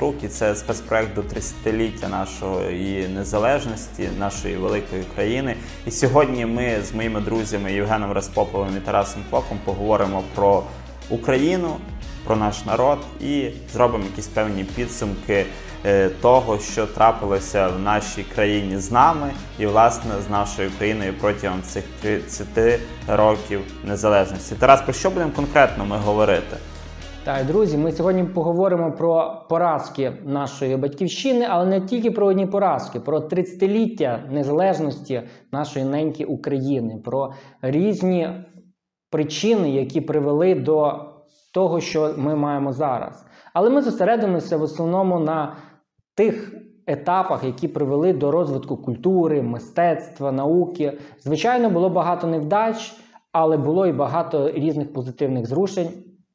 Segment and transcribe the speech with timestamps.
[0.00, 5.56] Мене звати і це спецпроект до 30-ліття нашої незалежності, нашої великої країни.
[5.86, 10.62] І сьогодні ми з моїми друзями Євгеном Респоповим і Тарасом Клоком поговоримо про
[11.10, 11.76] Україну,
[12.24, 15.46] про наш народ і зробимо якісь певні підсумки
[15.84, 21.62] е, того, що трапилося в нашій країні з нами і власне з нашою країною протягом
[21.62, 24.54] цих 30 років незалежності.
[24.54, 26.56] Тарас, про що будемо конкретно ми говорити?
[27.26, 33.00] Так, друзі, ми сьогодні поговоримо про поразки нашої батьківщини, але не тільки про одні поразки,
[33.00, 35.22] про 30-ліття незалежності
[35.52, 38.28] нашої неньки України, про різні
[39.10, 41.04] причини, які привели до
[41.54, 43.26] того, що ми маємо зараз.
[43.54, 45.56] Але ми зосередимося в основному на
[46.14, 46.54] тих
[46.86, 50.98] етапах, які привели до розвитку культури, мистецтва, науки.
[51.20, 52.94] Звичайно, було багато невдач,
[53.32, 55.88] але було і багато різних позитивних зрушень.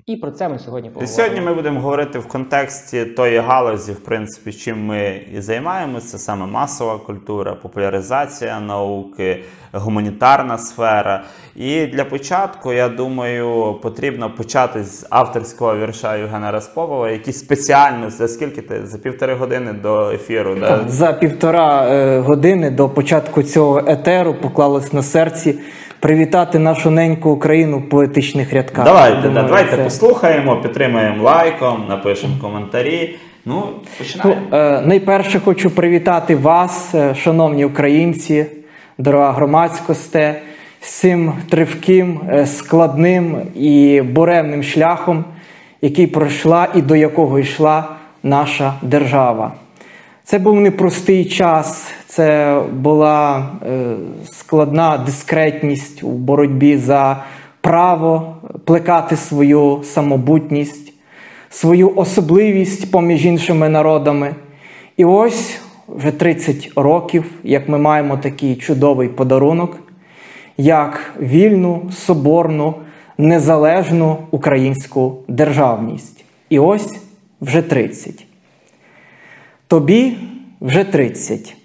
[0.06, 1.18] І про це ми сьогодні поговоримо.
[1.18, 6.46] сьогодні ми будемо говорити в контексті тої галузі, в принципі, чим ми і займаємося, саме
[6.46, 11.24] масова культура, популяризація науки, гуманітарна сфера.
[11.56, 18.28] І для початку, я думаю, потрібно почати з авторського вірша Євгена Распопова, який спеціально за
[18.28, 20.56] скільки ти за півтори години до ефіру.
[20.56, 20.84] Да?
[20.88, 25.60] За півтора е, години до початку цього етеру поклалось на серці
[26.02, 28.86] привітати нашу неньку Україну в поетичних рядках.
[28.86, 33.16] Давайте, думаю, давайте це- послухаємо, підтримаємо лайком, напишемо коментарі.
[33.46, 33.64] Ну, Ну,
[33.98, 34.42] починаємо.
[34.54, 38.46] е, найперше хочу привітати вас, е, шановні українці,
[38.98, 40.42] дорога громадськосте,
[40.82, 45.26] з цим тривким, е, складним і буремним шляхом,
[45.82, 47.86] який пройшла і до якого йшла
[48.24, 49.52] наша держава.
[50.24, 57.24] Це був непростий час, це була е, складна дискретність у боротьбі за
[57.62, 60.94] право плекати свою самобутність,
[61.50, 64.36] свою особливість поміж іншими народами.
[64.98, 69.80] І ось вже 30 років, як ми маємо такий чудовий подарунок,
[70.58, 72.76] як вільну, соборну,
[73.18, 76.26] незалежну українську державність.
[76.50, 76.96] І ось
[77.42, 78.31] вже 30.
[79.72, 80.18] Тобі
[80.62, 81.56] вже 30.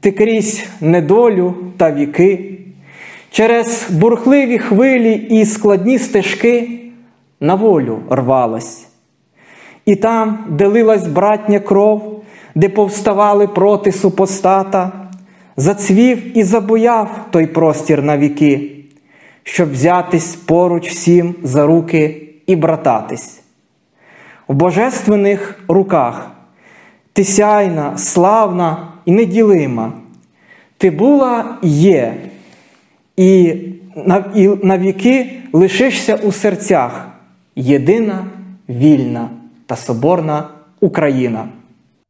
[0.00, 2.58] Ти крізь недолю та віки,
[3.30, 6.80] через бурхливі хвилі і складні стежки
[7.40, 8.88] на волю рвалась.
[9.86, 12.24] І там, де лилась братня кров,
[12.54, 14.92] де повставали проти супостата,
[15.56, 18.70] зацвів і забояв той простір на віки,
[19.42, 23.40] щоб взятись поруч всім за руки і брататись.
[24.48, 26.35] В божественних руках
[27.16, 29.92] ти сяйна, славна і неділима.
[30.78, 32.14] Ти була і є,
[33.16, 33.56] і
[34.62, 37.08] на, віки лишишся у серцях
[37.56, 38.24] єдина,
[38.68, 39.28] вільна
[39.66, 40.48] та соборна
[40.80, 41.48] Україна.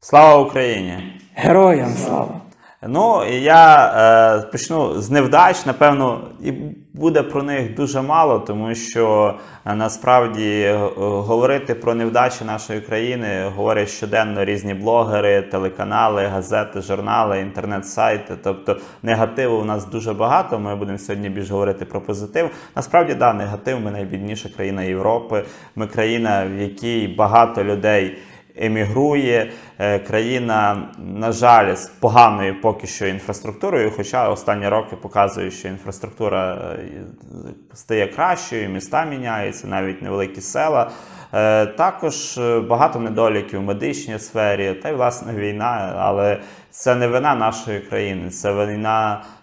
[0.00, 0.94] Слава Україні!
[1.34, 2.40] Героям слава!
[2.88, 3.92] Ну, я
[4.38, 5.66] е, почну з невдач.
[5.66, 6.52] Напевно, і
[6.96, 9.34] буде про них дуже мало, тому що
[9.66, 17.40] е, насправді е, говорити про невдачі нашої країни говорять щоденно різні блогери, телеканали, газети, журнали,
[17.40, 18.34] інтернет-сайти.
[18.44, 20.58] Тобто негативу у нас дуже багато.
[20.58, 22.50] Ми будемо сьогодні більш говорити про позитив.
[22.76, 23.80] Насправді, да, негатив.
[23.80, 25.44] Ми найбідніша країна Європи.
[25.76, 28.18] Ми країна, в якій багато людей
[28.58, 29.52] емігрує.
[29.78, 36.54] Е, Країна, на жаль, з поганою поки що інфраструктурою, хоча останні роки показують, що інфраструктура
[36.54, 36.78] е,
[37.74, 40.90] стає кращою, міста міняються, навіть невеликі села.
[41.34, 46.40] Е, Також багато недоліків в медичній сфері, та й власне війна, але
[46.70, 48.50] це не вина нашої країни, це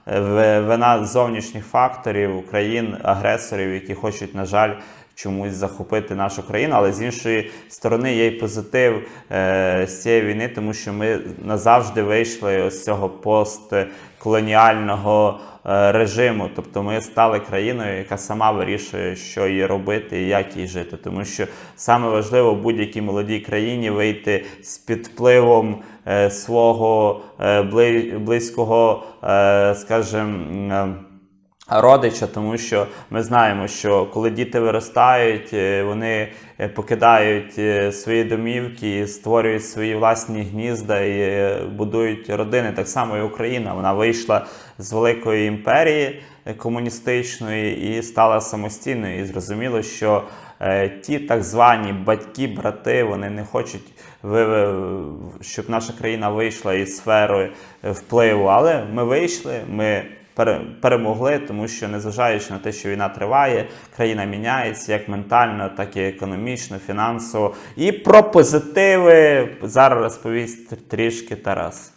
[0.07, 4.71] е, вина зовнішніх факторів, країн, агресорів, які хочуть, на жаль,
[5.15, 10.47] чомусь захопити нашу країну, але з іншої сторони є й позитив е, з цієї війни,
[10.47, 16.49] тому що ми назавжди вийшли з цього постколоніального е, режиму.
[16.55, 20.97] Тобто ми стали країною, яка сама вирішує, що їй робити і як їй жити.
[20.97, 27.61] Тому що саме важливо будь-якій молодій країні вийти з під впливом е, свого е,
[28.17, 30.95] близького, е, скажімо,
[31.81, 38.23] родича, тому що ми знаємо, що коли діти виростають, е, вони е, покидають е, свої
[38.23, 42.71] домівки, створюють свої власні гнізда і будують родини.
[42.75, 43.73] Так само і Україна.
[43.73, 44.45] Вона вийшла
[44.77, 46.23] з великої імперії
[46.57, 49.19] комуністичної і стала самостійною.
[49.19, 50.23] І зрозуміло, що
[51.01, 53.93] ті так звані батьки, брати, вони не хочуть
[55.41, 57.51] щоб наша країна вийшла із сфери
[57.83, 58.45] впливу.
[58.45, 60.03] Але ми вийшли, ми
[60.81, 63.65] перемогли, тому що незважаючи на те, що війна триває,
[63.95, 67.53] країна міняється як ментально, так і економічно, фінансово.
[67.75, 71.93] І про позитиви зараз розповість трішки Тарас.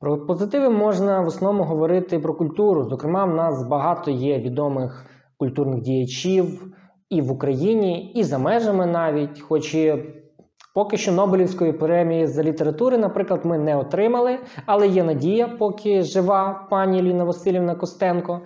[0.00, 2.84] Про позитиви можна в основному говорити про культуру.
[2.84, 5.06] Зокрема, в нас багато є відомих
[5.36, 6.74] культурних діячів
[7.10, 9.40] і в Україні, і за межами навіть.
[9.40, 9.94] Хоч і
[10.72, 16.66] поки що Нобелівської премії за літератури, наприклад, ми не отримали, але є надія, поки жива
[16.70, 18.40] пані Ліна Васильівна Костенко.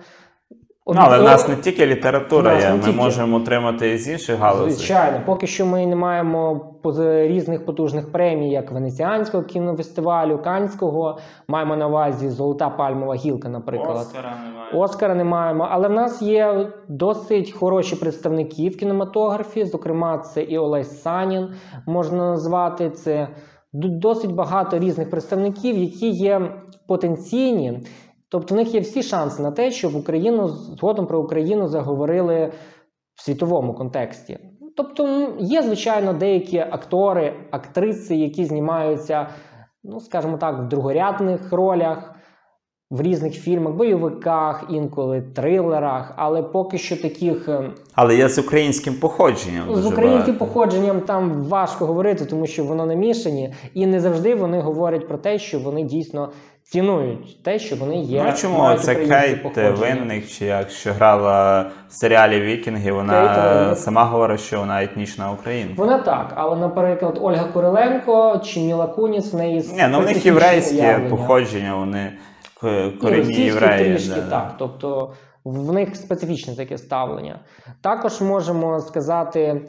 [0.87, 2.97] Ну, але в нас не тільки література є, ми тільки.
[2.97, 4.71] можемо отримати і з інших галузей.
[4.71, 6.61] Звичайно, поки що ми не маємо
[7.07, 11.17] різних потужних премій, як Венеціанського кінофестивалю, Канського.
[11.47, 13.97] Маємо на увазі Золота пальмова гілка, наприклад.
[13.97, 14.71] Оскара немає.
[14.73, 19.65] Оскара не маємо, але в нас є досить хороші представники в кінематографі.
[19.65, 21.47] Зокрема, це і Олесь Санін
[21.85, 22.89] можна назвати.
[22.89, 23.27] Це
[23.73, 26.41] досить багато різних представників, які є
[26.87, 27.79] потенційні.
[28.29, 32.51] Тобто, в них є всі шанси на те, щоб Україну згодом про Україну заговорили
[33.15, 34.39] в світовому контексті.
[34.75, 39.27] Тобто, є, звичайно, деякі актори, актриси, які знімаються,
[39.83, 42.13] ну скажімо так, в другорядних ролях
[42.89, 48.93] в різних фільмах, бойовиках, інколи трилерах, але поки що таких е, Але є з українським
[48.93, 49.75] походженням.
[49.75, 50.45] з українським багато.
[50.45, 55.39] походженням там важко говорити, тому що воно намішані, і не завжди вони говорять про те,
[55.39, 56.29] що вони дійсно
[56.71, 58.23] цінують те, що вони є.
[58.23, 59.57] Ну чому мають це Кейт.
[59.57, 63.35] Винник, чи як що грала в серіалі Вікінги, вона
[63.67, 65.73] Кейт сама говорить, що вона етнічна українка.
[65.77, 70.25] Вона так, але, наприклад, Ольга Куриленко чи Міла Куніс, в неї Ні, ну в них
[70.25, 71.09] єврейське уявлення.
[71.09, 72.13] походження, вони
[72.63, 73.83] І корінні євреї.
[73.95, 74.29] трішки, да.
[74.29, 74.55] так.
[74.59, 75.13] Тобто
[75.45, 77.39] в них специфічне таке ставлення.
[77.81, 79.61] Також можемо сказати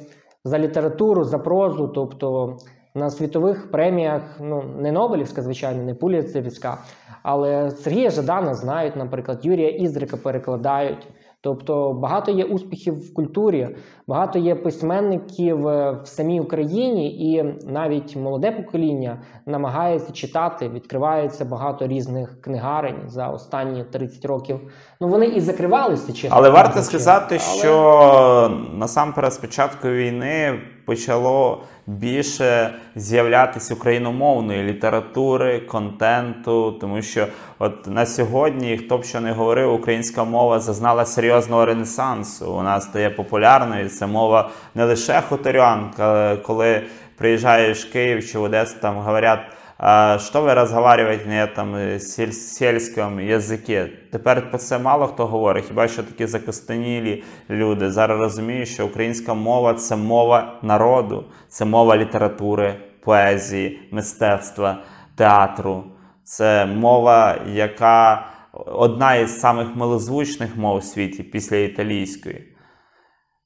[0.45, 2.57] за літературу, за прозу, тобто
[2.95, 6.79] на світових преміях, ну не Нобелівська, звичайно, не Пуліцерівська,
[7.23, 11.09] але Сергія Жадана знають, наприклад, Юрія Ізрика перекладають.
[11.41, 13.77] Тобто багато є успіхів в культурі,
[14.07, 20.69] багато є письменників е, в самій Україні, і навіть молоде покоління намагається читати.
[20.69, 24.61] Відкривається багато різних книгарень за останні 30 років.
[25.01, 26.37] Ну вони і закривалися, чесно.
[26.37, 36.73] Але варто сказати, Але- що насамперед з початку війни почало більше з'являтися україномовної літератури, контенту,
[36.73, 37.27] тому що
[37.59, 42.53] от на сьогодні, хто б що не говорив, українська мова зазнала серйозного ренесансу.
[42.53, 43.89] Вона стає популярною.
[43.89, 46.83] Це мова не лише хуторянка, коли
[47.17, 49.41] приїжджаєш в Київ чи в Одесу, там говорять.
[49.79, 52.01] А що ви розговорюєте на этом е,
[52.33, 53.85] сільському язикі?
[54.13, 57.91] Тепер про це мало хто говорить, хіба що такі закостенілі люди.
[57.91, 64.83] Зараз розуміють, що українська мова це мова народу, це мова літератури, поезії, мистецтва,
[65.17, 65.85] театру.
[66.25, 68.27] Це мова, яка
[68.67, 72.57] одна із самих милозвучних мов у світі після італійської.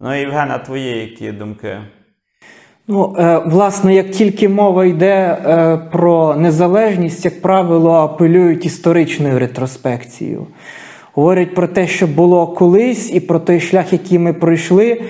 [0.01, 1.81] Ну, Євгена, твої які думки?
[2.89, 10.47] Ну, е, власне, як тільки мова йде е, про незалежність, як правило, апелюють історичною ретроспекцією.
[11.15, 15.03] Говорять про те, що було колись, і про той шлях, який ми пройшли.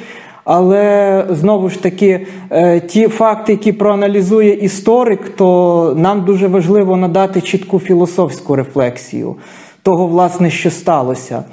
[0.44, 7.40] Але знову ж таки, е, ті факти, які проаналізує історик, то нам дуже важливо надати
[7.40, 9.36] чітку філософську рефлексію
[9.82, 11.44] того, власне, що сталося.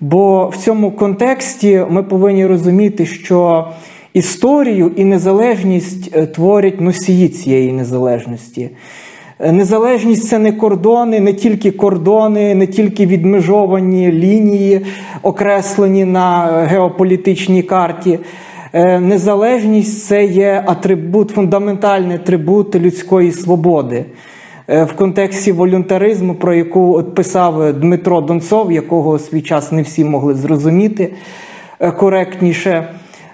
[0.00, 3.68] Бо в цьому контексті ми повинні розуміти, що
[4.16, 8.70] історію і незалежність е, творять носії цієї незалежності.
[9.38, 14.80] Е, Незалежність це не кордони, не тільки кордони, не тільки відмежовані лінії,
[15.22, 18.18] окреслені на е, геополітичній карті.
[19.00, 24.04] Незалежність це є атрибут, фундаментальний атрибут людської свободи.
[24.68, 31.12] В контексті волюнтаризму, про яку писав Дмитро Донцов, якого свій час не всі могли зрозуміти
[31.96, 32.88] коректніше.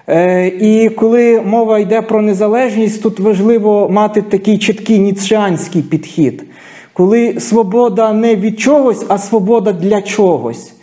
[0.07, 6.43] Е, І коли мова йде про незалежність, тут важливо мати такий чіткий ніцшанський підхід,
[6.93, 10.73] коли свобода не від чогось, а свобода для чогось.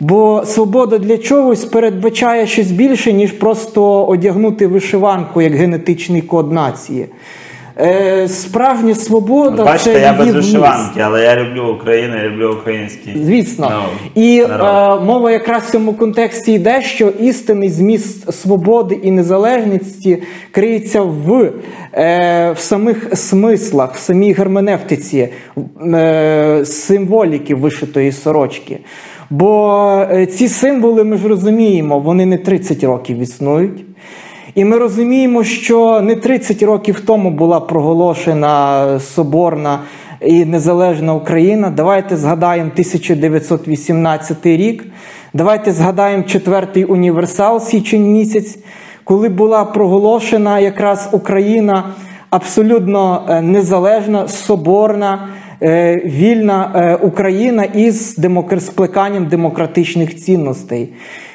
[0.00, 7.06] Бо свобода для чогось передбачає щось більше, ніж просто одягнути вишиванку як генетичний код нації.
[7.80, 13.12] Е, Справжня свобода Бачите, це я без вишиванки, але я люблю Україну, я люблю український.
[13.24, 14.48] Звісно, ну, і е,
[15.00, 21.52] мова якраз в цьому контексті йде, що істинний зміст свободи і незалежності криється в,
[21.92, 25.28] е, в самих смислах, в самій герменевтиці,
[25.94, 28.78] е, символіки вишитої сорочки.
[29.30, 33.84] Бо е, ці символи, ми ж розуміємо, вони не 30 років існують.
[34.54, 39.78] І ми розуміємо, що не 30 років тому була проголошена соборна
[40.20, 41.70] і незалежна Україна.
[41.70, 44.84] Давайте згадаємо 1918 рік.
[45.32, 48.58] Давайте згадаємо четвертий універсал січень місяць,
[49.04, 51.84] коли була проголошена якраз Україна
[52.30, 55.28] абсолютно е, незалежна, соборна,
[55.62, 58.58] е, вільна е, Україна із демокр...
[58.74, 60.92] плеканням демократичних цінностей.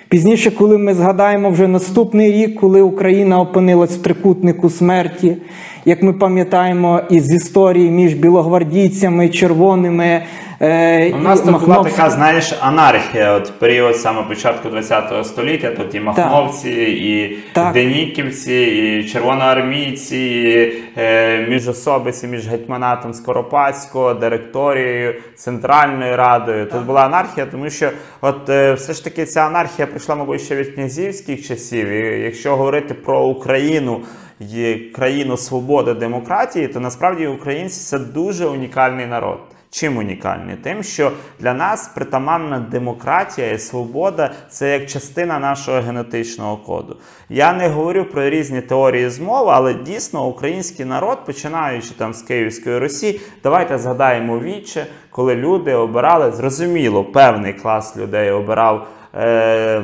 [0.09, 5.37] Пізніше, коли ми згадаємо вже наступний рік, коли Україна опинилась в трикутнику смерті,
[5.85, 10.23] як ми пам'ятаємо із історії між білогвардійцями, червоними.
[10.61, 13.33] е, У нас і тут була така, знаєш, анархія.
[13.33, 15.71] От період саме початку ХХ століття.
[15.71, 17.73] Тут і махновці, і Так.
[17.73, 26.65] деніківці, і червоноармійці, і е, міжособиці між гетьманатом Скоропадського, директорією, Центральною Радою.
[26.65, 27.89] Тут була анархія, тому що
[28.21, 31.87] от е, все ж таки ця анархія прийшла, мабуть, ще від князівських часів.
[31.87, 33.99] І якщо говорити про Україну.
[34.39, 39.39] Є країну свободи демократії, то насправді українці це дуже унікальний народ.
[39.71, 40.55] Чим унікальний?
[40.55, 46.97] Тим, що для нас притаманна демократія і свобода це як частина нашого генетичного коду.
[47.29, 52.79] Я не говорю про різні теорії змови, але дійсно український народ, починаючи там з Київської
[52.79, 59.83] Русі, давайте згадаємо віче, коли люди обирали, зрозуміло, певний клас людей обирав е-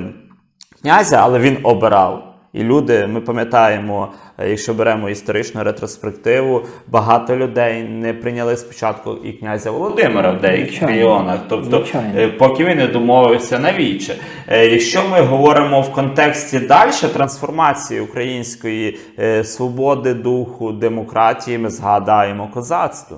[0.82, 2.35] князя, але він обирав.
[2.56, 4.08] І люди, ми пам'ятаємо,
[4.38, 10.82] е, якщо беремо історичну ретроспективу, багато людей не прийняли спочатку і князя Володимира в деяких
[10.84, 11.40] регіонах.
[11.50, 12.20] Тобто, Звичайно.
[12.20, 14.16] е, поки він не домовився на віче.
[14.48, 22.50] Е, Якщо ми говоримо в контексті далі трансформації української е, свободи духу, демократії, ми згадаємо
[22.54, 23.18] козацтво.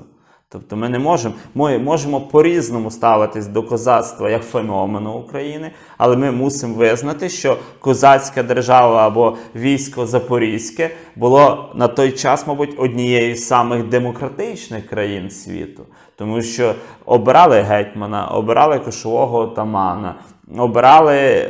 [0.50, 6.32] Тобто ми не можемо, ми можемо по-різному ставитись до козацтва як феномену України, але ми
[6.32, 13.48] мусимо визнати, що козацька держава або військо Запорізьке було на той час, мабуть, однією з
[13.48, 15.86] самих демократичних країн світу,
[16.16, 16.76] тому що
[17.06, 20.16] обирали гетьмана, обирали кошового отамана,
[20.58, 21.50] обирали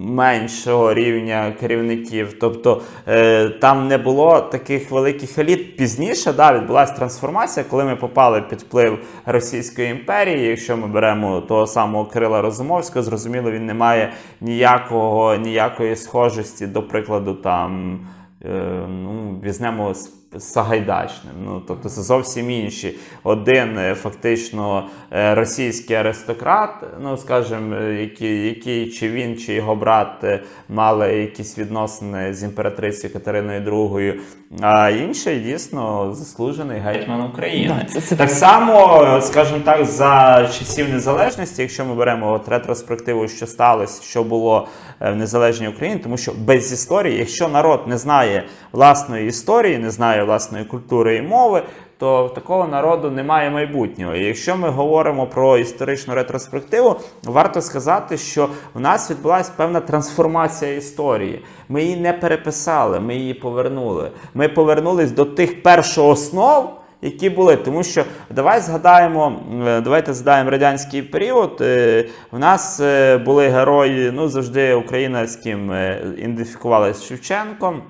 [0.00, 2.38] меншого рівня керівників.
[2.40, 5.76] Тобто е, там не було таких великих еліт.
[5.76, 10.46] Пізніше да, відбулася трансформація, коли ми попали під вплив Російської імперії.
[10.46, 16.82] Якщо ми беремо того самого Кирила Розумовського, зрозуміло, він не має ніякого, ніякої схожості, до
[16.82, 18.00] прикладу, там.
[18.44, 18.48] е,
[18.88, 21.34] Ну, візьмемо з Сагайдачним.
[21.44, 22.94] Ну, тобто це зовсім інші.
[23.22, 26.70] Один е, фактично е, російський аристократ,
[27.02, 30.24] ну скажімо, е, який, який чи він, чи його брат
[30.68, 34.14] мали якісь відносини з імператрицею Катериною II,
[34.60, 37.74] а інший дійсно заслужений гетьман України.
[37.78, 43.28] Да, це- це- Так само, скажімо так, за часів незалежності, якщо ми беремо от ретроспективу,
[43.28, 44.68] що сталося, що було
[45.00, 50.19] в незалежній Україні, тому що без історії, якщо народ не знає власної історії, не знає
[50.24, 51.62] власної культури і мови,
[51.98, 54.14] то в такого народу немає майбутнього.
[54.14, 60.74] І якщо ми говоримо про історичну ретроспективу, варто сказати, що в нас відбулася певна трансформація
[60.74, 61.44] історії.
[61.68, 64.10] Ми її не переписали, ми її повернули.
[64.34, 66.70] Ми повернулись до тих першооснов,
[67.02, 67.56] які були.
[67.56, 71.58] Тому що давай згадаємо, е, давайте згадаємо радянський період.
[71.60, 75.72] Е, В нас е, були герої, ну завжди Україна з ким
[76.18, 77.82] ідентифікувалася з Шевченком.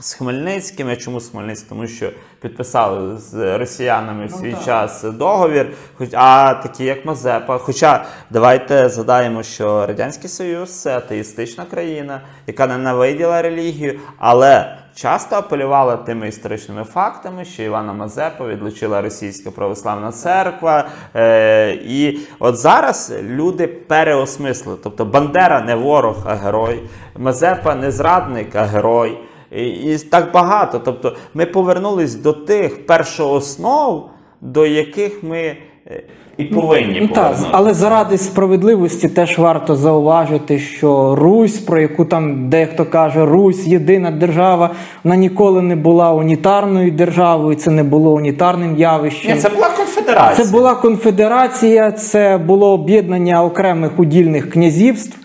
[0.00, 1.68] З Хмельницьким, а чому з Хмельницьким?
[1.68, 2.10] Тому що
[2.40, 7.58] підписали з росіянами в свій час договір, хоч а такі як Мазепа.
[7.58, 15.96] Хоча давайте згадаємо, що Радянський Союз це атеїстична країна, яка ненавиділа релігію, але часто апелювала
[15.96, 20.88] тими історичними фактами, що Івана Мазепа відлучила російська православна церква.
[21.14, 24.78] Е, і от зараз люди переосмислили.
[24.82, 26.82] Тобто Бандера не ворог, а герой,
[27.16, 29.18] Мазепа не зрадник, а герой.
[29.56, 30.80] І, так багато.
[30.84, 35.56] Тобто ми повернулись до тих першооснов, до яких ми
[35.86, 36.02] е,
[36.36, 37.48] і повинні Ну, так, повернутися.
[37.52, 44.10] але заради справедливості теж варто зауважити, що Русь, про яку там дехто каже, Русь єдина
[44.10, 44.70] держава,
[45.04, 49.34] вона ніколи не була унітарною державою, це не було унітарним явищем.
[49.34, 50.44] Ні, це була конфедерація.
[50.46, 55.18] Це була конфедерація, це було об'єднання окремих удільних князівств,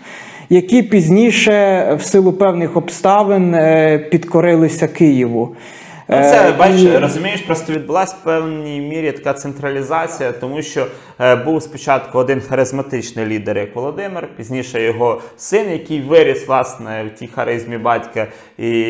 [0.50, 5.54] які пізніше, в силу певних обставин, е, підкорилися Києву.
[6.12, 10.86] Ну, це Е, бачиш, і- розумієш, просто відбулася в певній мірі така централізація, тому що
[11.20, 17.18] е, був спочатку один харизматичний лідер, як Володимир, пізніше його син, який виріс власне в
[17.18, 18.26] тій харизмі батька
[18.58, 18.84] і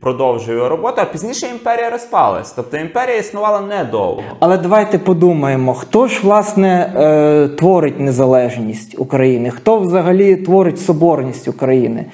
[0.00, 2.52] продовжує його роботу, а пізніше імперія розпалась.
[2.52, 4.22] Тобто імперія існувала недовго.
[4.40, 12.04] Але давайте подумаємо, хто ж власне е, творить незалежність України, хто взагалі творить соборність України.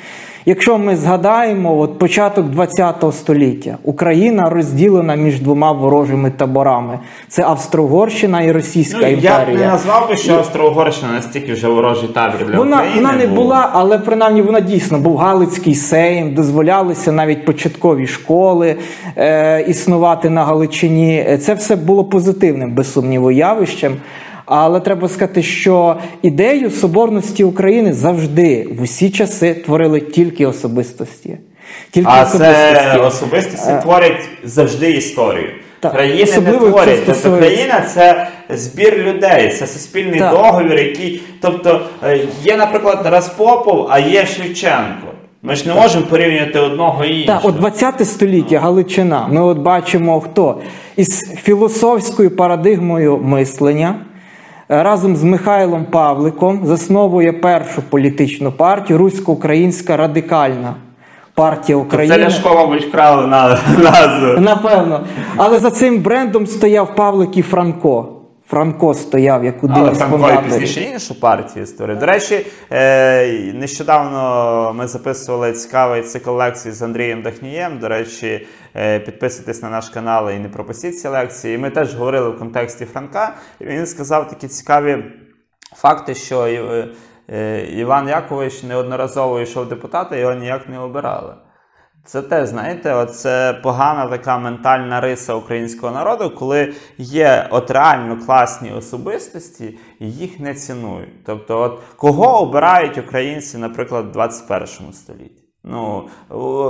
[0.47, 8.43] Якщо ми згадаємо от початок ХХ століття, Україна розділена між двома ворожими таборами: це Австро-Угорщина
[8.43, 9.59] і Російська Ну, я імперія.
[9.59, 12.97] не назвав би, що Австро-Угорщина настільки вже ворожий табір для Вона, України.
[13.07, 13.37] вона не був.
[13.37, 18.77] була, але принаймні вона дійсно був Галицький сейм, дозволялися навіть початкові школи
[19.17, 21.39] е, існувати на Галичині.
[21.41, 23.97] Це все було позитивним, без сумніву, явищем.
[24.53, 31.37] Але треба сказати, що ідею соборності України завжди в усі часи творили тільки особистості.
[31.91, 32.75] Тільки А особистості.
[32.75, 35.49] це особистості творять завжди історію.
[35.81, 37.01] Так, Країни особливо, не творять.
[37.07, 40.31] Тобто країна це збір людей, це суспільний Так.
[40.33, 41.23] договір, який.
[41.41, 45.07] Тобто е, є, наприклад, Тарас Попов, а є Шевченко.
[45.43, 47.39] Ми ж не можемо порівнювати одного і іншого.
[47.41, 49.27] Так, от 20 століття Галичина.
[49.31, 50.61] Ми от бачимо хто
[50.97, 53.95] із філософською парадигмою мислення.
[54.71, 60.75] Е, Разом з Михайлом Павликом засновує першу політичну партію Русько-Українська радикальна
[61.35, 62.19] партія Це України.
[62.19, 63.49] Ляшко, мабуть, вкрали на
[63.79, 64.41] назву.
[64.41, 65.01] Напевно.
[65.37, 68.20] Але за цим брендом стояв Павлик і Франко.
[68.51, 71.99] Франко стояв як один Але із Франко і пізніше іншу партію створив.
[71.99, 77.79] До речі, е, нещодавно ми записували цікавий цикл лекцій з Андрієм Дахнієм.
[77.79, 81.59] До речі, е, підписуйтесь на наш канал і не пропустіть ці лекції.
[81.59, 83.35] Ми теж говорили в контексті Франка.
[83.61, 85.05] І він сказав такі цікаві
[85.77, 91.35] факти, що е, Іван Якович неодноразово йшов в депутати, його ніяк не обирали.
[92.11, 98.19] Це теж, знаєте, от це погана така ментальна риса українського народу, коли є от реально
[98.27, 101.25] класні особистості, і їх не цінують.
[101.27, 105.45] Тобто, от кого обирають українці, наприклад, в 21 столітті?
[105.65, 106.09] Ну,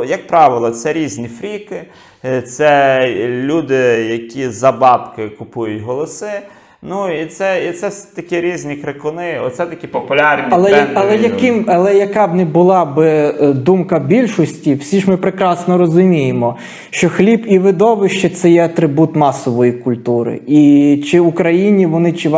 [0.06, 1.86] як правило, це різні фріки,
[2.24, 6.42] е, це люди, які за бабки купують голоси.
[6.82, 11.64] Ну і це, і це такі різні крикуни, оце такі популярні Але, трендові але, яким,
[11.68, 16.56] але яка б не була б е, думка більшості, всі ж ми прекрасно розуміємо,
[16.90, 20.40] що хліб і видовище це є атрибут масової культури.
[20.46, 22.36] І чи в Україні вони, чи в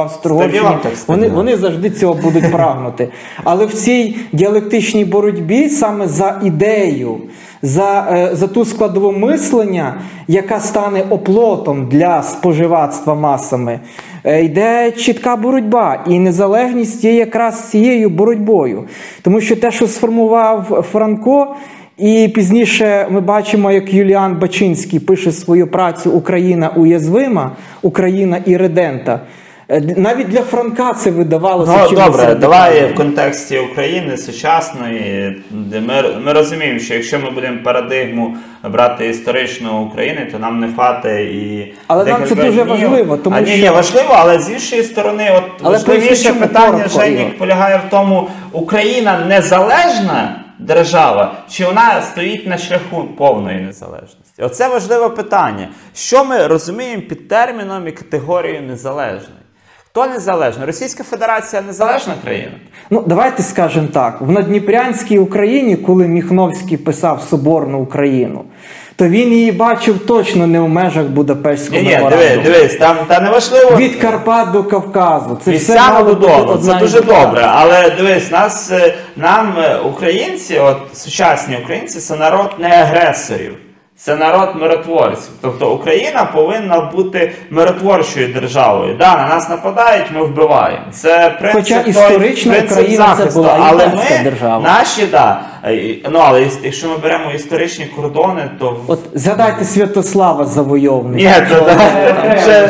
[0.83, 3.09] так вони, вони завжди цього будуть прагнути.
[3.45, 7.19] Але в цій діалектичній боротьбі саме за ідею,
[7.63, 9.95] за, е, за ту складову мислення,
[10.29, 13.81] яка стане оплотом для споживацтва масами,
[14.25, 16.05] е, йде чітка боротьба.
[16.07, 18.85] І незалежність є якраз цією боротьбою.
[19.23, 21.57] Тому що те, що сформував Франко,
[21.99, 27.51] і пізніше ми бачимо, як Юліан Бачинський пише свою працю Україна уязвима,
[27.83, 29.21] Україна і редента.
[29.69, 35.81] Е, Навіть для Франка це видавалося Ну чимось добре, давай в контексті України сучасної, де
[35.81, 41.31] ми, ми розуміємо, що якщо ми будемо парадигму брати історичну України, то нам не хватить
[41.31, 41.75] і.
[41.87, 42.67] Але нам це дуже днів.
[42.67, 46.89] важливо, тому а, ні, що- ні, важливо, але з іншої сторони, от Але важливіше питання
[46.89, 54.43] Женік полягає в тому, Україна незалежна держава, чи вона стоїть на шляху повної незалежності?
[54.43, 55.69] Оце важливе питання.
[55.95, 59.42] Що ми розуміємо під терміном і категорією незалежний?
[59.95, 60.67] Хто незалежний?
[60.67, 62.53] Російська Федерація незалежна країна?
[62.91, 68.45] Ну, давайте скажемо так: в Надніпрянській Україні, коли Міхновський писав Соборну Україну,
[68.97, 73.21] то він її бачив точно не в межах Будапештського Ні, ні, диви, дивись, там та
[73.21, 73.77] не важливо.
[73.77, 75.39] Від Карпат до Кавказу.
[75.45, 76.53] Це все мало до бути дому.
[76.53, 77.45] одна Це дуже добре.
[77.49, 83.57] Але дивись, нас е, нам, е, українці, от сучасні українці, це народ не агресорів.
[84.05, 85.31] Це народ миротворців.
[85.41, 88.97] Тобто Україна повинна бути миротворчою державою.
[88.99, 90.85] Да, на нас нападають, ми вбиваємо.
[90.93, 93.41] Це принцип Хоча той- історично принцип Україна це захисту.
[93.41, 94.65] була але ми, держава.
[94.65, 95.41] Наші, да.
[95.65, 101.25] е, Ну але якщо ми беремо історичні кордони, то От згадайте Святослава завойовника.
[101.41, 102.69] ні, то да, ще,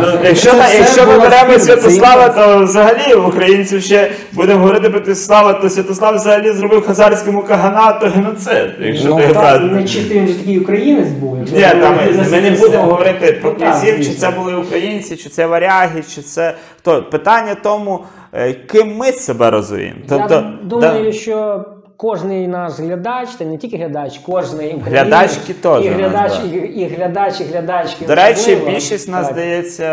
[0.00, 5.52] ну, якщо, Це якщо ми беремо Святослава, то взагалі українців ще будемо говорити про Святослава,
[5.52, 8.70] то Святослав взагалі зробив хазарському каганату геноцид.
[8.80, 9.62] Якщо Ну, ти так.
[9.62, 11.38] Не чистий він же такий українець був.
[11.38, 15.28] Ні, там, ми, ми не будемо говорити про Ну, князів, чи це були українці, чи
[15.28, 17.02] це варяги, чи це хто.
[17.02, 20.00] Питання тому, е, ким ми себе розуміємо.
[20.08, 21.12] Тобто, Я думаю, да.
[21.12, 21.64] що
[22.02, 27.40] кожний наш глядач, та не тільки глядач, кожний Глядачки теж і глядач, і, і глядач,
[27.40, 28.06] і глядачки.
[28.06, 28.70] До речі, особливо.
[28.70, 29.34] більшість нас Так.
[29.34, 29.84] здається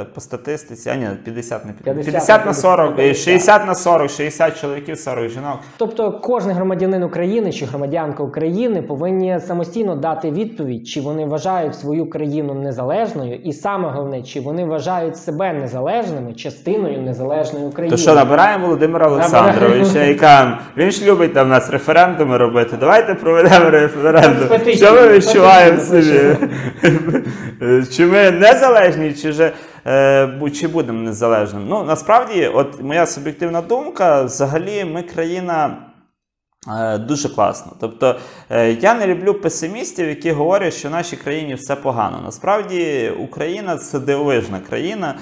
[0.00, 3.24] е, по статистиці, а ні, 50 на 50, 50 50 на 40, на 50.
[3.24, 5.58] 60 на 40, 60 чоловіків, 40 жінок.
[5.76, 12.10] Тобто кожен громадянин України чи громадянка України повинні самостійно дати відповідь, чи вони вважають свою
[12.10, 17.96] країну незалежною, і саме головне, чи вони вважають себе незалежними частиною незалежної України.
[17.96, 22.76] То що, набираємо Володимира Олександровича кажемо, він ж любить там нас референдуми робити.
[22.80, 24.74] Давайте проведемо референдум.
[24.74, 26.36] Що ми відчуваємо собі?
[27.92, 29.52] Чи ми незалежні, чи же
[29.86, 31.66] е, чи будемо незалежними?
[31.68, 35.76] Ну насправді, от моя суб'єктивна думка, взагалі, ми країна.
[36.80, 37.72] Е, Дуже класно.
[37.80, 38.16] Тобто
[38.50, 42.20] е, я не люблю песимістів, які говорять, що в нашій країні все погано.
[42.24, 45.14] Насправді Україна це дивовижна країна.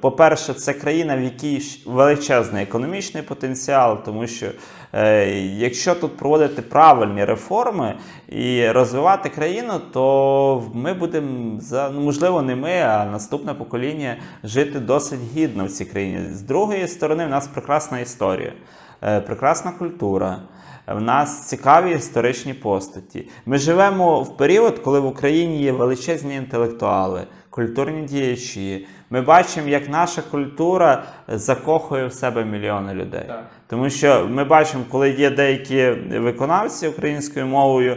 [0.00, 4.46] По-перше, це країна, в якій величезний економічний потенціал, тому що
[5.56, 7.94] якщо тут проводити правильні реформи
[8.28, 14.80] і розвивати країну, то ми будемо за ну, можливо не ми, а наступне покоління жити
[14.80, 16.18] досить гідно в цій країні.
[16.32, 18.52] З другої сторони, в нас прекрасна історія
[19.02, 20.38] е, прекрасна культура.
[20.86, 23.28] В нас цікаві історичні постаті.
[23.46, 28.86] Ми живемо в період, коли в Україні є величезні інтелектуали, культурні діячі.
[29.12, 33.24] Ми бачимо, як наша культура закохує в себе мільйони людей.
[33.26, 33.50] Так.
[33.66, 37.96] Тому що ми бачимо, коли є деякі виконавці українською мовою,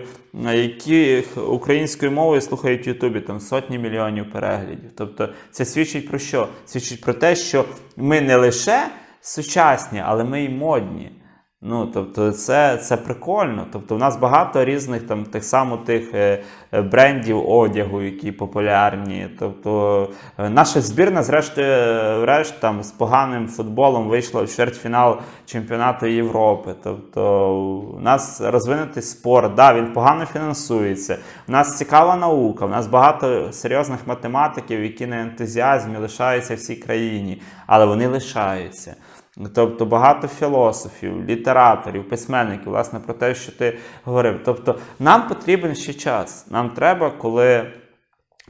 [0.54, 4.91] які українською мовою слухають в Ютубі там сотні мільйонів переглядів.
[4.97, 6.47] Тобто це свідчить про що?
[6.65, 7.65] Свідчить про те, що
[7.97, 8.88] ми не лише
[9.21, 11.12] сучасні, але ми й модні.
[11.65, 13.65] Ну, тобто, це, це прикольно.
[13.71, 19.28] Тобто, у нас багато різних там так само тих е, е, брендів одягу, які популярні.
[19.39, 26.73] Тобто, е, наша збірна, зрештою, врешті, там з поганим футболом вийшла в чвертьфінал чемпіонату Європи.
[26.84, 27.54] Тобто,
[27.97, 31.17] у нас розвинутий спорт, да, він погано фінансується.
[31.47, 36.76] У нас цікава наука, у нас багато серйозних математиків, які на ентузіазмі лишаються в цій
[36.76, 38.95] країні, але вони лишаються.
[39.55, 44.39] Тобто багато філософів, літераторів, письменників, власне, про те, що ти говорив.
[44.45, 46.45] Тобто, нам потрібен ще час.
[46.51, 47.65] Нам треба, коли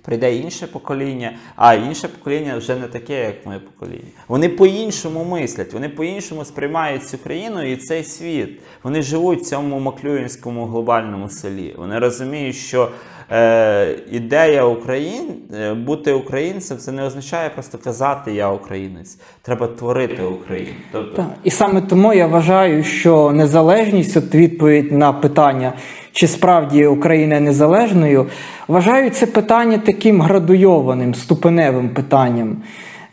[0.01, 4.09] прийде інше покоління, а інше покоління вже не таке, як моє покоління.
[4.27, 8.61] Вони по-іншому мислять, вони по-іншому сприймають цю країну і цей світ.
[8.83, 11.75] Вони живуть в цьому маклюїнському глобальному селі.
[11.77, 12.91] Вони розуміють, що
[13.33, 15.23] е, ідея Україн,
[15.61, 19.17] е, бути українцем, це не означає просто казати Я українець.
[19.41, 20.73] Треба творити Україну.
[20.91, 21.25] Тобто, Так.
[21.43, 25.73] І саме тому я вважаю, що незалежність, от відповідь на питання,
[26.11, 28.27] чи справді Україна незалежною,
[28.67, 32.57] вважаю це питання таким градуйованим, ступеневим питанням,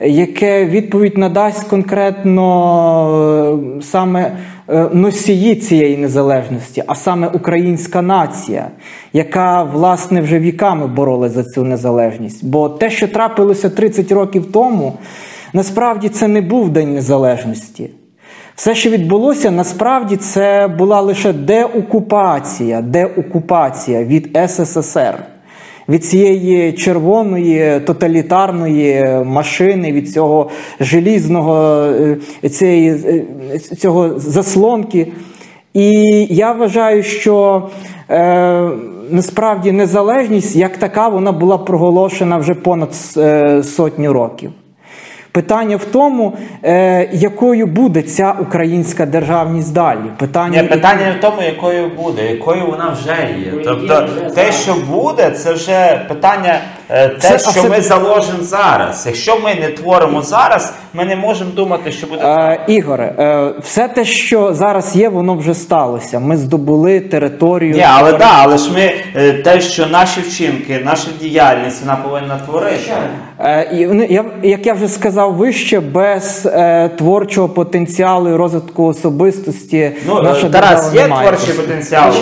[0.01, 2.45] яке відповідь надасть конкретно
[3.79, 4.37] е, саме
[4.69, 8.71] е, носії цієї незалежності, а саме українська нація,
[9.13, 12.45] яка власне вже віками боролась за цю незалежність.
[12.45, 14.99] Бо те, що трапилося 30 років тому,
[15.53, 17.91] насправді це не був День Незалежності.
[18.55, 25.15] Все, що відбулося, насправді це була лише деокупація, деокупація від СССР,
[25.89, 31.85] від цієї червоної тоталітарної машини, від цього желізного
[32.43, 35.13] е, цієї, е, цього заслонки.
[35.75, 35.91] І
[36.31, 37.63] я вважаю, що
[38.11, 38.71] е,
[39.11, 44.51] насправді незалежність як така вона була проголошена вже понад е, сотню років.
[45.33, 46.33] Питання в тому,
[46.65, 49.99] е, якою буде ця українська державність далі.
[50.19, 53.53] Питання, Ні, питання не в тому, якою буде, якою вона вже є.
[53.65, 58.43] Тобто те, що буде, це вже питання е, те, Це- а що це- ми заложимо
[58.43, 59.07] зараз.
[59.07, 62.23] Якщо ми не творимо зараз, ми не можемо думати, що буде.
[62.25, 66.21] Е, Ігоре, е, все те, що зараз є, воно вже сталося.
[66.21, 67.75] Ми здобули територію.
[67.75, 72.39] Ні, але да, але ж ми е, те, що наші вчинки, наша діяльність вона повинна
[72.47, 72.93] творити.
[73.39, 78.85] Е, і вони- я, як я вже сказав вище, без е, творчого потенціалу і розвитку
[78.85, 82.13] особистості Ну, наша е, Тарас, є не має творчий потенціал.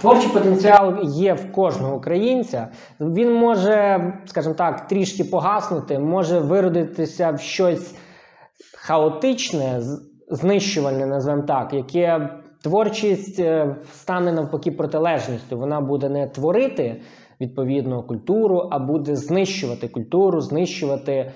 [0.00, 2.68] Творчий потенціал є в кожного українця.
[3.00, 7.94] Він може, скажімо так, трішки погаснути, може виродитися в щось
[8.76, 9.80] хаотичне,
[10.30, 12.28] знищувальне, назвемо так, яке
[12.62, 15.58] творчість е, стане навпаки протилежністю.
[15.58, 17.00] Вона буде не творити
[17.40, 21.32] відповідно культуру, а буде знищувати культуру, знищувати.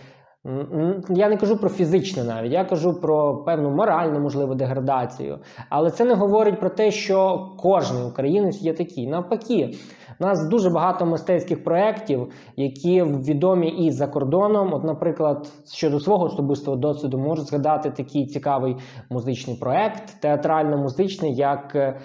[1.09, 5.39] Я не кажу про фізичне навіть, я кажу про певну моральну, можливо, деградацію.
[5.69, 9.07] Але це не говорить про те, що кожен українець є такий.
[9.07, 9.75] Навпаки,
[10.21, 14.73] у нас дуже багато мистецьких проєктів, які відомі і за кордоном.
[14.75, 18.77] От, наприклад, щодо свого особистого досвіду, можу згадати такий цікавий
[19.11, 22.01] музичний проєкт, театрально-музичний, як е,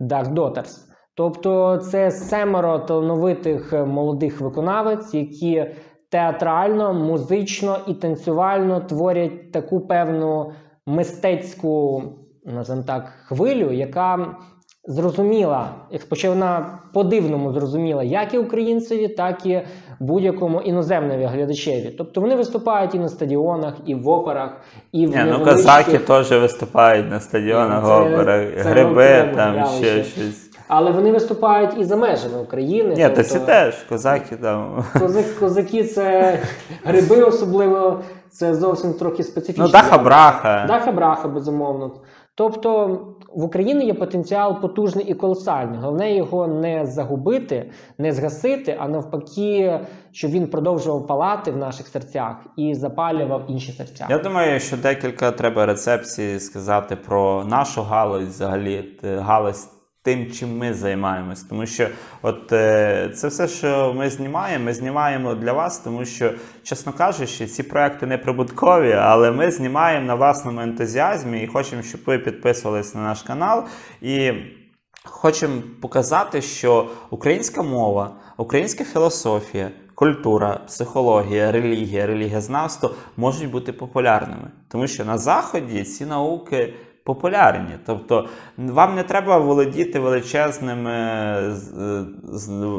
[0.00, 0.92] Dark Daughters.
[1.14, 5.66] Тобто, це семеро талановитих молодих виконавець, які
[6.12, 10.52] театрально, музично і танцювально творять таку певну
[10.86, 12.02] мистецьку,
[12.44, 14.36] називаємо так, хвилю, яка
[14.84, 19.62] зрозуміла, як вона по-дивному зрозуміла, як і українцеві, так і
[20.00, 21.94] будь-якому іноземному глядачеві.
[21.98, 24.60] Тобто вони виступають і на стадіонах, і в операх,
[24.92, 30.04] і в Ні, ну казаки теж виступають на стадіонах, Це- операх, це гриби, там ще
[30.04, 30.41] щось.
[30.68, 32.94] Але вони виступають і за межами України.
[32.94, 34.84] Ні, та ці теж, козаки там.
[34.98, 36.38] Козак, козаки це
[36.84, 39.64] гриби, особливо це зовсім трохи специфічно.
[39.64, 40.64] Ну, даха браха.
[40.68, 41.90] Даха браха, безумовно.
[42.34, 42.98] Тобто
[43.34, 45.78] в Україні є потенціал потужний і колосальний.
[45.78, 49.80] Головне його не загубити, не згасити, а навпаки,
[50.12, 54.06] щоб він продовжував палати в наших серцях і запалював інші серця.
[54.10, 59.68] Я думаю, що декілька треба рецепцій сказати про нашу галузь, взагалі галузь
[60.02, 61.42] тим, чим ми займаємось.
[61.42, 61.88] Тому що
[62.22, 67.46] от е, це все, що ми знімаємо, ми знімаємо для вас, тому що, чесно кажучи,
[67.46, 72.94] ці проекти не прибуткові, але ми знімаємо на власному ентузіазмі і хочемо, щоб ви підписувались
[72.94, 73.64] на наш канал.
[74.02, 74.32] І
[75.04, 84.86] Хочемо показати, що українська мова, українська філософія, культура, психологія, релігія, релігієзнавство можуть бути популярними, тому
[84.86, 87.74] що на заході ці науки популярні.
[87.86, 92.04] Тобто вам не треба володіти величезним, е, е,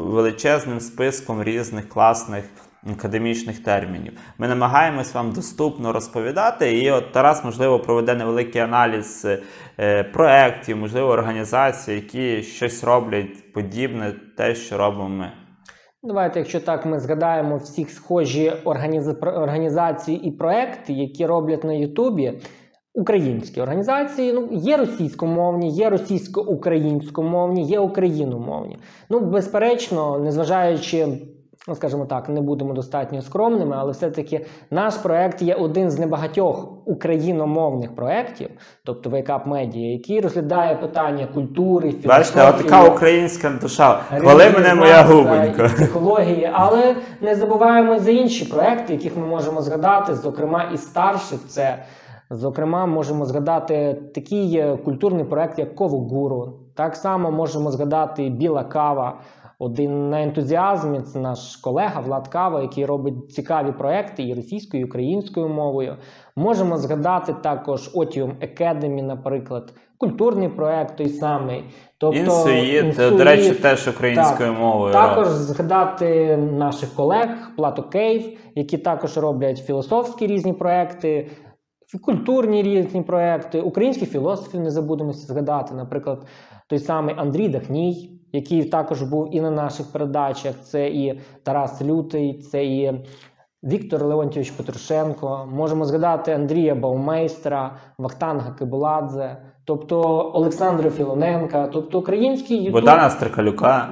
[0.06, 2.44] величезним списком різних класних
[2.92, 4.12] академічних термінів.
[4.38, 9.26] Ми намагаємось вам доступно розповідати, і от Тарас, можливо, проведе невеликий аналіз
[9.78, 15.32] е, проєктів, можливо, організацій, які щось роблять подібне, те, що робимо ми.
[16.02, 22.40] Давайте, якщо так, ми згадаємо всіх схожі організа- організації і проекти, які роблять на Ютубі.
[22.96, 28.78] Українські організації ну є російськомовні, є російсько-українськомовні, є україномовні.
[29.10, 31.06] Ну, безперечно, незважаючи,
[31.68, 36.68] ну скажімо так, не будемо достатньо скромними, але все-таки наш проект є один з небагатьох
[36.84, 38.50] україномовних проєктів,
[38.84, 42.44] тобто Wake Up Media, який розглядає питання культури, філософії.
[42.44, 44.00] Бачите, така українська душа.
[44.18, 45.64] Хвали мене моя губонька.
[45.74, 51.38] психології, але не забуваємо за інші проекти, яких ми можемо згадати, зокрема і старших.
[51.48, 51.78] Це
[52.30, 56.52] зокрема можемо згадати такий е, культурний проект, як Ковогуру.
[56.74, 59.20] Так само можемо згадати Біла Кава.
[59.58, 64.86] Один на ентузіазмі це наш колега Влад Кава, який робить цікаві проекти і російською, і
[64.86, 65.96] українською мовою.
[66.36, 71.64] Можемо згадати також Otium Academy, наприклад, культурний проект той самий.
[71.98, 74.60] Тобто Інсуїт, Інсуїт, до речі, теж українською так.
[74.60, 74.92] мовою.
[74.92, 81.30] Також згадати наших колег Plato Cave, які також роблять філософські різні проекти,
[81.98, 85.74] культурні різні проекти, українських філософів не забудемо згадати.
[85.74, 86.26] Наприклад,
[86.66, 90.54] той самий Андрій Дахній, який також був і на наших передачах.
[90.62, 92.92] Це і Тарас Лютий, це і
[93.64, 95.48] Віктор Леонтьович Петрушенко.
[95.52, 100.00] Можемо згадати Андрія Баумейстера, Вахтанга Кебуладзе, тобто
[100.34, 103.88] Олександра Філоненка, тобто український ютуб Богдана Стрикалюка.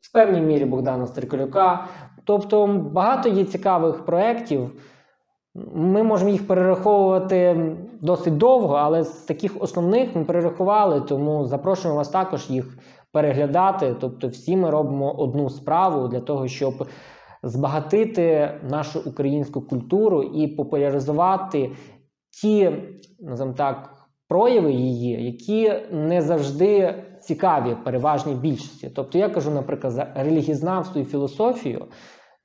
[0.00, 1.86] в певній мірі Богдана Стрикалюка.
[2.24, 4.70] Тобто багато є цікавих проєктів.
[5.74, 7.56] Ми можемо їх перераховувати
[8.00, 12.78] досить довго, але з таких основних ми перерахували, тому запрошуємо вас також їх
[13.12, 13.96] переглядати.
[14.00, 16.88] Тобто, всі ми робимо одну справу для того, щоб
[17.42, 21.70] збагатити нашу українську культуру і популяризувати
[22.42, 22.70] ті,
[23.20, 23.94] називаємо так,
[24.28, 28.90] прояви її, які не завжди цікаві переважній більшості.
[28.94, 31.86] Тобто я кажу, наприклад, за релігізнавство і філософію,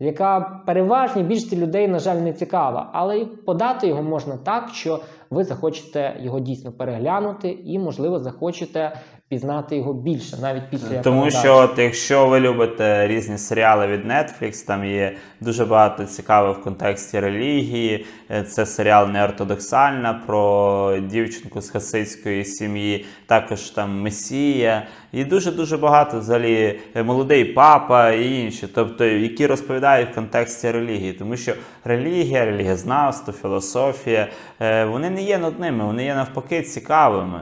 [0.03, 5.43] яка переважній більшості людей, на жаль, не цікава, але подати його можна так, що ви
[5.43, 8.91] захочете його дійсно переглянути і, можливо, захочете
[9.33, 14.67] пізнати його більше, навіть після Тому що, от, якщо ви любите різні серіали від Netflix,
[14.67, 18.05] там є дуже багато цікавого в контексті релігії.
[18.31, 25.77] Е, Це серіал неортодоксальна про дівчинку з хасидської сім'ї, також там Месія, і дуже дуже
[25.77, 31.53] багато взагалі е, молодий папа і інші, тобто які розповідають в контексті релігії, тому що
[31.83, 34.27] релігія, релігієзнавство, філософія,
[34.59, 37.41] е, вони не є нудними, вони є навпаки цікавими.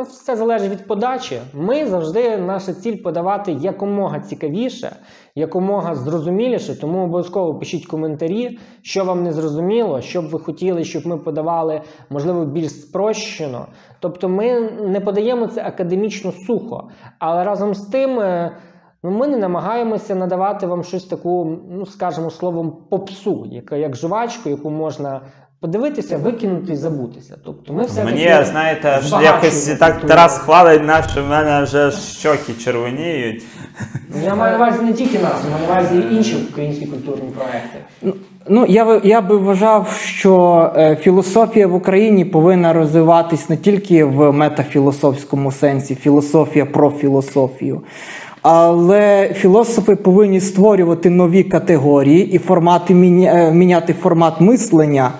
[0.00, 1.40] Ну, все залежить від подачі.
[1.54, 4.96] Ми завжди наша ціль подавати якомога цікавіше,
[5.34, 6.80] якомога зрозуміліше.
[6.80, 11.80] Тому обов'язково пишіть коментарі, що вам не зрозуміло, що б ви хотіли, щоб ми подавали,
[12.10, 13.66] можливо, більш спрощено.
[14.00, 18.20] Тобто, ми не подаємо це академічно сухо, але разом з тим.
[18.20, 18.56] е,
[19.02, 24.48] Ну, ми не намагаємося надавати вам щось таку, ну скажімо словом, попсу, яка як жвачку,
[24.48, 25.20] яку можна
[25.60, 27.36] подивитися, викинути і забутися.
[27.44, 30.00] Тобто, ми все Мені, знаєте, аж збагачуємо якось так.
[30.06, 33.44] Тарас хвалить нас, що в мене вже щоки червоніють.
[34.24, 37.30] Я маю на увазі не тільки нас, я маю на увазі і інші українські культурні
[37.30, 37.78] проекти.
[38.48, 44.04] Ну, я, би- я би вважав, що е, філософія в Україні повинна розвиватись не тільки
[44.04, 47.80] в метафілософському сенсі, філософія про філософію.
[48.42, 55.10] Але філософи повинні створювати нові категорії і формати міня- е, міняти формат мислення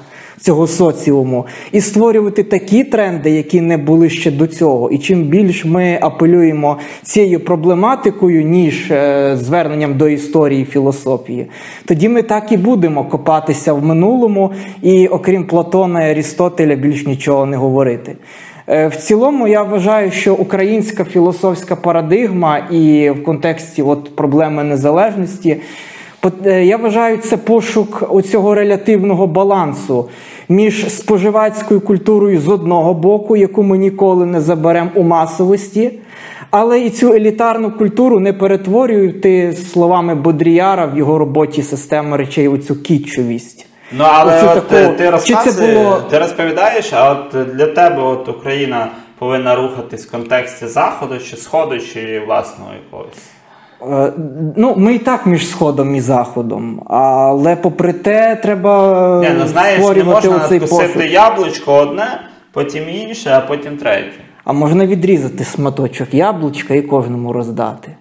[0.40, 4.90] цього соціуму і створювати такі тренди, які не були ще до цього.
[4.90, 11.46] І чим більш ми апелюємо цією проблематикою, ніж е, зверненням до історії філософії,
[11.84, 14.50] тоді ми так і будемо копатися в минулому
[14.82, 18.16] і, окрім Платона і Арістотеля, більш нічого не говорити.
[18.68, 25.56] Е, В цілому я вважаю, що українська філософська парадигма і в контексті от проблеми незалежності,
[26.44, 30.08] я вважаю, це пошук оцього релятивного балансу
[30.48, 35.92] між споживацькою культурою з одного боку, яку ми ніколи не заберемо у масовості.
[36.50, 42.82] Але і цю елітарну культуру не перетворювати словами Бодріяра в його роботі система речей оцю
[42.82, 43.66] кітчовість.
[43.92, 48.02] Ну, але от, таку- е, ти, чи це було- ти розповідаєш, а от для тебе
[48.02, 53.18] от Україна повинна рухатись в контексті Заходу чи Сходу, чи власного якогось?
[53.82, 54.12] Е,
[54.56, 59.96] Ну, ми і так між Сходом і Заходом, але попри те, треба не, ну знаєш,
[59.96, 61.04] не можна оцей посуд.
[61.10, 62.20] яблучко одне,
[62.52, 64.12] потім інше, а потім третє.
[64.44, 67.96] А можна відрізати сматочок яблучка і кожному роздати.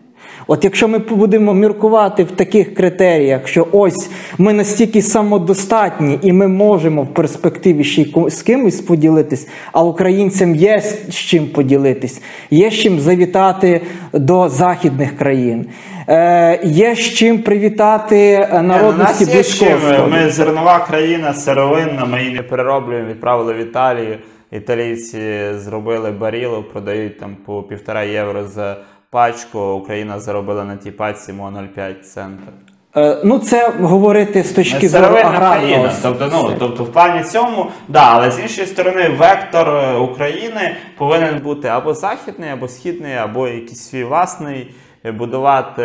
[0.52, 6.48] От якщо ми будемо міркувати в таких критеріях, що ось ми настільки самодостатні і ми
[6.48, 12.72] можемо в перспективі ще й з кимось поділитись, а українцям є з чим поділитись, є
[12.72, 13.82] з чим завітати
[14.14, 15.66] до західних країн,
[16.08, 20.12] е, є з чим привітати е, народності ну, у нас є близького чим.
[20.12, 24.18] Ми зернова країна, сировинна, ми її не перероблюємо, відправили в Італію.
[24.52, 25.20] Італійці
[25.56, 28.78] зробили барілу, продають там по півтора євро за
[29.12, 29.60] пачку.
[29.60, 32.52] Україна заробила на тій пачці мо 0,5 цента.
[32.98, 35.38] Е, Ну, це говорити з точки зору аграрного.
[35.38, 35.94] країна.
[36.02, 41.38] Тобто, ну, тобто, в плані цьому, да, але з іншої сторони, вектор е, України повинен
[41.40, 44.72] бути або західний, або східний, або якийсь свій власний.
[45.04, 45.84] Будувати,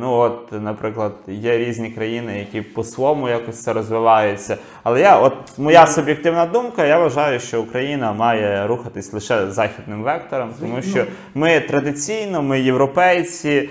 [0.00, 4.56] ну от, наприклад, є різні країни, які по-своєму якось це розвиваються.
[4.82, 10.50] Але я, от моя суб'єктивна думка, я вважаю, що Україна має рухатись лише західним вектором,
[10.60, 11.04] тому що
[11.34, 13.68] ми традиційно, ми європейці,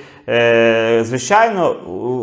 [1.04, 1.76] звичайно,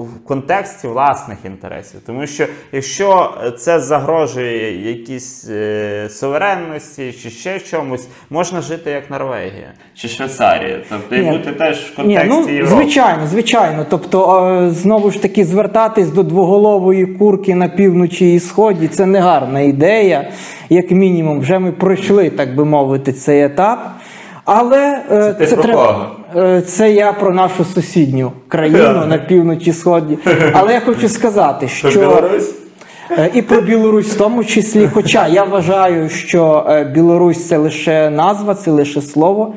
[0.05, 2.01] в контексті власних інтересів.
[2.07, 9.73] Тому що якщо це загрожує якійсь е, суверенності чи ще чомусь, можна жити як Норвегія
[9.95, 10.81] чи Швейцарія.
[10.89, 12.83] Тобто і бути теж в Ні, контексті ну, Європи.
[12.83, 13.87] звичайно, звичайно.
[13.91, 19.21] Тобто, е, знову ж таки, звертатись до двоголової курки на півночі і сході це не
[19.21, 20.31] гарна ідея.
[20.69, 23.91] Як мінімум, вже ми пройшли, так би мовити, цей етап.
[24.45, 26.07] Але е, Це ти про кого?
[26.17, 26.20] Е,
[26.66, 30.19] Це я про нашу сусідню країну на півночі сході.
[30.53, 32.25] Але я хочу сказати, Що?
[33.19, 34.88] Е, І про Білорусь в тому числі.
[34.95, 39.55] Хоча я вважаю, що е, Білорусь це лише назва, це лише слово.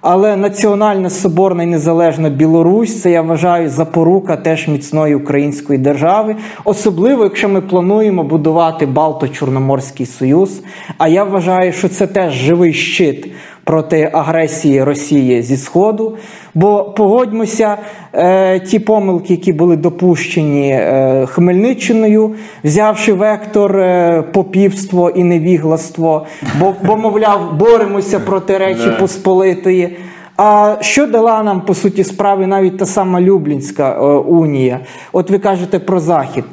[0.00, 7.24] Але національна соборна і незалежна Білорусь це я вважаю запорука теж міцної української держави, особливо
[7.24, 10.60] якщо ми плануємо будувати Балто-Чорноморський союз.
[10.98, 13.32] А я вважаю, що це теж живий щит
[13.66, 16.16] проти агресії Росії зі Сходу.
[16.54, 17.76] Бо погодьмося,
[18.12, 26.26] е, ті помилки, які були допущені е, Хмельниччиною, взявши вектор е, попівство і невігластво,
[26.60, 29.96] бо, бо мовляв, боремося проти Речі Посполитої.
[30.36, 34.80] А що дала нам по суті справи навіть та сама Люблінська е, унія?
[35.12, 36.44] От ви кажете про Захід.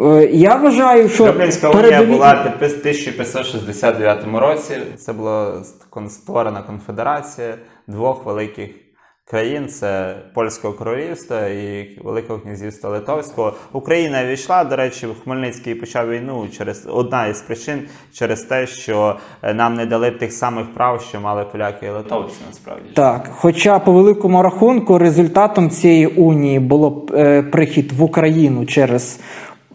[0.00, 4.74] Е, я вважаю, що Люблінська унія була підпис в 1569 році.
[4.96, 5.52] Це була
[6.08, 7.54] створена конфедерація
[7.86, 8.70] двох великих
[9.30, 13.52] країн: це Польського королівства і Великого князівства Литовського.
[13.72, 17.82] Україна війшла, до речі, в Хмельницький почав війну через одна із причин
[18.12, 22.36] через те, що е, нам не дали тих самих прав, що мали поляки і литовці.
[22.48, 29.20] Насправді Так, хоча по великому рахунку результатом цієї унії було е, прихід в Україну через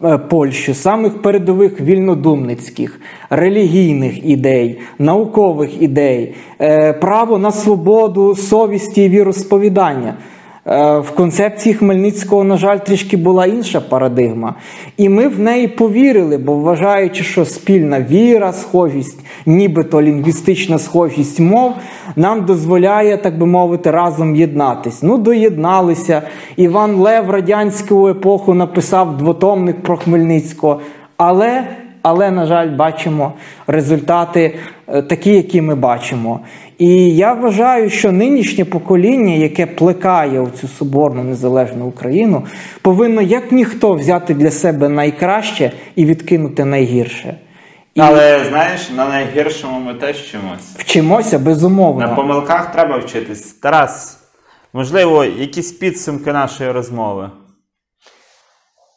[0.04, 9.08] е, Польщу самих передових вільнодумницьких, релігійних ідей, наукових ідей, е, право на свободу совісті і
[9.08, 10.14] віросповідання.
[10.66, 14.54] Е, В концепції Хмельницького, на жаль, трішки була інша парадигма.
[14.96, 21.72] І ми в неї повірили, бо вважаючи, що спільна віра, схожість, нібито лінгвістична схожість мов,
[22.16, 25.02] нам дозволяє, так би мовити, разом єднатись.
[25.02, 26.22] Ну, доєдналися.
[26.56, 30.80] Іван Лев радянську епоху написав двотомник про Хмельницького.
[31.16, 31.66] Але,
[32.02, 33.32] але, на жаль, бачимо
[33.66, 36.40] результати е, такі, які ми бачимо.
[36.78, 42.42] І я вважаю, що нинішнє покоління, яке плекає цю соборну незалежну Україну,
[42.82, 47.36] повинно як ніхто взяти для себе найкраще і відкинути найгірше.
[47.94, 50.64] І але знаєш, на найгіршому ми теж вчимося.
[50.76, 52.06] вчимося безумовно.
[52.06, 53.52] На помилках треба вчитись.
[53.52, 54.18] Тарас,
[54.72, 57.30] можливо, якісь підсумки нашої розмови.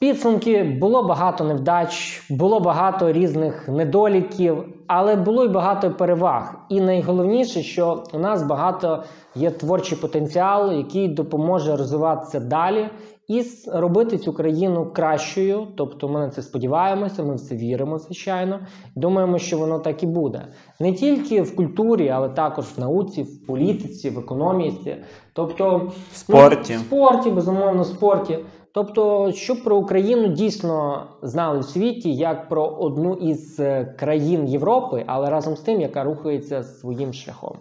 [0.05, 6.55] Підсумки було багато невдач, було багато різних недоліків, але було й багато переваг.
[6.69, 9.03] І найголовніше, що у нас багато
[9.35, 12.89] є творчий потенціал, який допоможе розвиватися далі
[13.27, 13.43] і
[13.73, 15.67] робити цю країну кращою.
[15.75, 18.59] Тобто, ми на це сподіваємося, ми в це віримо, звичайно.
[18.95, 20.47] Думаємо, що воно так і буде
[20.79, 24.95] не тільки в культурі, але також в науці, в політиці, в економіці,
[25.33, 26.73] тобто В спорті.
[26.73, 28.39] Ну, в спорті, безумовно, в спорті.
[28.75, 35.03] Тобто, щоб про Україну дійсно знали в світі як про одну із е, країн Європи,
[35.07, 37.57] але разом з тим, яка рухається своїм шляхом.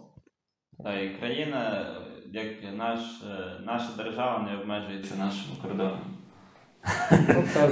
[0.85, 1.87] Та і країна,
[2.33, 2.47] як
[2.79, 5.99] наш, е, наша держава не обмежується нашим кордоном.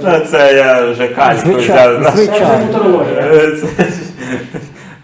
[0.03, 2.03] Ну, це я вже кальку взяв.
[2.15, 3.05] звичайно.
[3.17, 3.57] Е,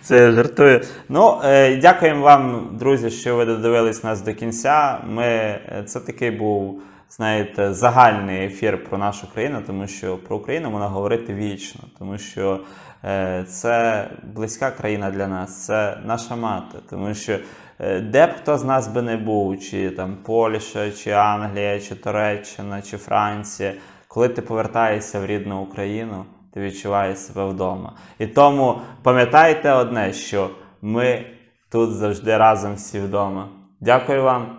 [0.01, 0.81] Це, я жартую.
[1.09, 4.99] Ну, е, дякуємо вам, друзі, що ви додивились нас до кінця.
[5.07, 10.87] Ми, це такий був, знаєте, загальний ефір про нашу країну, тому що про Україну можна
[10.87, 12.59] говорити вічно, тому що
[13.05, 17.37] е, це близька країна для нас, це наша мати, тому що.
[17.79, 21.95] е, Де б хто з нас би не був, чи там Польща, чи Англія, чи
[21.95, 23.73] Туреччина, чи Франція,
[24.07, 27.93] коли ти повертаєшся в рідну Україну, ти відчуваєш себе вдома.
[28.19, 30.49] І тому пам'ятайте одне, що
[30.81, 31.25] ми
[31.71, 33.47] тут завжди разом всі вдома.
[33.81, 34.55] Дякую вам.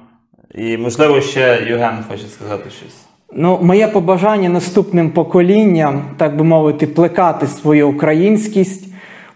[0.55, 2.95] І можливо ще Євген хоче сказати щось.
[3.33, 8.87] Ну, моє побажання наступним поколінням, так би мовити, плекати свою українськість.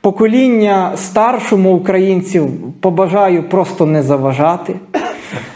[0.01, 2.49] Покоління старшому українців
[2.81, 4.75] побажаю просто не заважати.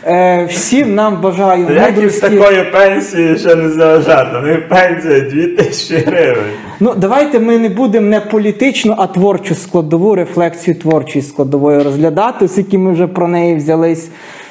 [0.05, 2.21] Е, всім нам бажаю Як і з мудрості.
[2.21, 4.31] такою пенсією ще не заважати?
[4.43, 6.53] Ну пенсія 2000 гривень.
[6.81, 12.79] Ну, давайте ми не будемо не політичну, а творчу складову, рефлексію творчої складової розглядати, оскільки
[12.79, 14.11] ми вже про неї взялись.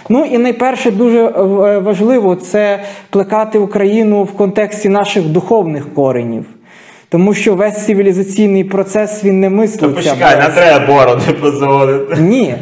[0.10, 1.32] Ну і найперше дуже е,
[1.80, 2.80] важливо це
[3.10, 6.46] плекати Україну в контексті наших духовних коренів.
[7.10, 9.96] Тому що весь цивілізаційний процес він не То мислиться.
[9.96, 12.22] почекай, не треба бороди позволити.
[12.22, 12.56] ні,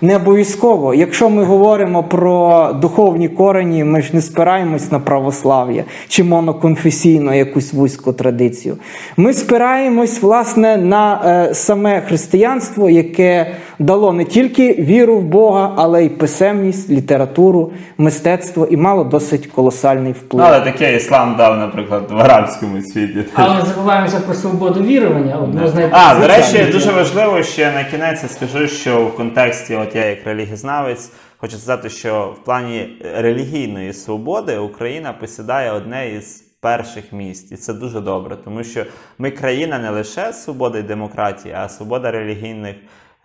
[0.00, 0.94] не обов'язково.
[0.94, 7.72] Якщо ми говоримо про духовні корені, ми ж не спираємось на православ'я чи моноконфесійну якусь
[7.72, 8.76] вузьку традицію.
[9.16, 16.04] Ми спираємось власне на е, саме християнство, яке дало не тільки віру в Бога, але
[16.04, 20.46] й писемність, літературу, мистецтво і мало досить колосальний вплив.
[20.46, 23.24] але таке іслам дав, наприклад, в арабському світі.
[23.34, 25.38] Але не забуваємося про свободу вірування.
[25.42, 29.74] Одну з А, до речі, дуже важливо ще на кінець я скажу, що в контексті,
[29.88, 36.40] от я як релігізнавець, хочу сказати, що в плані релігійної свободи Україна посідає одне із
[36.60, 38.84] перших місць, і це дуже добре, тому що
[39.18, 42.76] ми країна не лише свободи і демократії, а свобода релігійних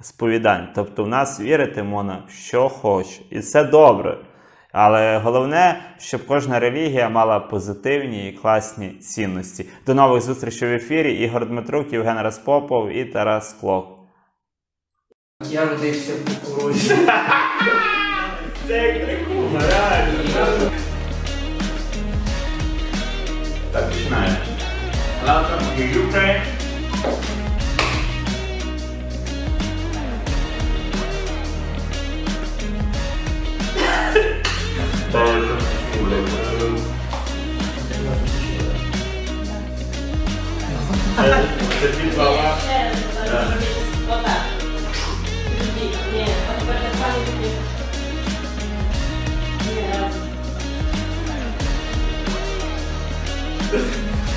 [0.01, 0.67] сповідань.
[0.75, 4.17] Тобто в нас вірити можна, що хоче, і це добре.
[4.71, 9.65] Але головне, щоб кожна релігія мала позитивні і класні цінності.
[9.85, 11.13] До нових зустрічей в ефірі.
[11.13, 14.02] Ігор Дмитрук, Євген Распопов і Тарас Клок.
[15.49, 16.95] Я родився в Кукурузі.
[18.67, 20.71] Це як прикольно, реально.
[23.71, 24.35] Так, починаємо.
[25.25, 26.41] Welcome to Ukraine.
[35.11, 35.19] Це
[41.81, 42.03] це ті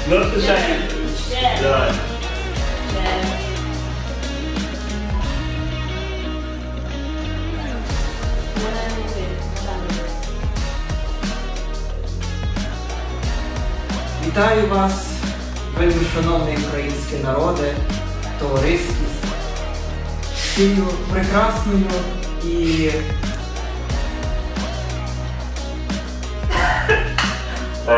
[0.09, 0.19] вийде,
[8.55, 9.37] вона не вийде.
[14.27, 15.07] Вітаю вас,
[15.79, 17.75] вельми шановний український народи,
[18.41, 19.25] товариськість,
[20.55, 21.91] цією прекрасною
[22.45, 22.91] і
[27.87, 27.97] На